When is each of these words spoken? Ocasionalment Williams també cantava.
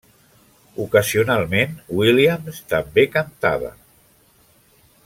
Ocasionalment 0.85 1.77
Williams 1.99 2.63
també 2.73 3.07
cantava. 3.19 3.73